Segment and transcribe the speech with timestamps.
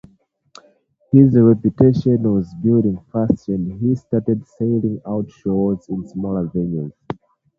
[1.11, 6.91] His reputation was building fast and he started selling out shows in smaller venues.